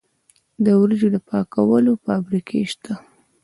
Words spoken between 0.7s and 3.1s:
وریجو د پاکولو فابریکې شته.